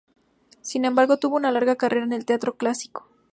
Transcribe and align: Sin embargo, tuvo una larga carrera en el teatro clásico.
Sin 0.61 0.85
embargo, 0.85 1.17
tuvo 1.19 1.35
una 1.35 1.51
larga 1.51 1.75
carrera 1.75 2.05
en 2.05 2.13
el 2.13 2.25
teatro 2.25 2.55
clásico. 2.57 3.07